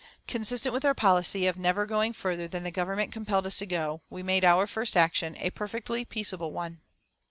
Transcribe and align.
Consistent 0.27 0.73
with 0.73 0.83
our 0.83 0.95
policy, 0.95 1.45
of 1.45 1.57
never 1.59 1.85
going 1.85 2.11
further 2.11 2.47
than 2.47 2.63
the 2.63 2.71
Government 2.71 3.11
compelled 3.11 3.45
us 3.45 3.55
to 3.57 3.67
go, 3.67 4.01
we 4.09 4.23
made 4.23 4.43
our 4.43 4.65
first 4.65 4.97
action 4.97 5.35
a 5.37 5.51
perfectly 5.51 6.05
peaceable 6.05 6.51
one. 6.51 6.81